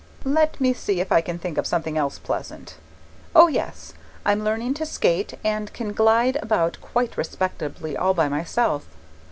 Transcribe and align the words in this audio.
Let 0.25 0.59
me 0.59 0.73
see 0.73 0.99
if 0.99 1.11
I 1.11 1.21
can't 1.21 1.39
think 1.39 1.59
of 1.59 1.67
something 1.67 1.95
else 1.95 2.17
pleasant 2.17 2.73
Oh, 3.35 3.47
yes! 3.47 3.93
I'm 4.25 4.43
learning 4.43 4.73
to 4.81 4.85
skate, 4.87 5.35
and 5.45 5.71
can 5.73 5.93
glide 5.93 6.37
about 6.41 6.79
quite 6.81 7.17
respectably 7.17 7.95
all 7.95 8.15
by 8.15 8.27
myself. 8.27 8.87